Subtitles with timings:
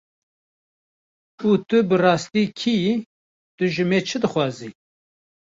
[1.47, 2.93] Û tu bi rastî kî yî,
[3.55, 4.69] tu ji me çi dixwazî?